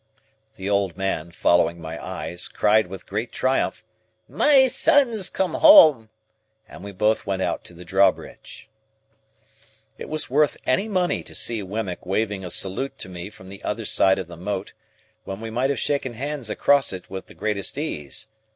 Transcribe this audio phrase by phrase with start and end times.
[0.55, 3.83] The old man, following my eyes, cried with great triumph,
[4.27, 6.09] "My son's come home!"
[6.67, 8.67] and we both went out to the drawbridge.
[9.99, 13.61] It was worth any money to see Wemmick waving a salute to me from the
[13.63, 14.73] other side of the moat,
[15.23, 18.25] when we might have shaken hands across it with the greatest ease.